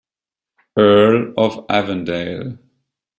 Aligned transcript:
Earl 0.79 1.35
of 1.37 1.63
Avondale. 1.69 2.57